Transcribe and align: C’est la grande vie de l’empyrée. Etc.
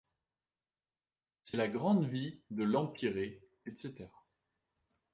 C’est 1.43 1.57
la 1.57 1.67
grande 1.67 2.05
vie 2.09 2.39
de 2.49 2.63
l’empyrée. 2.63 3.39
Etc. 3.67 4.07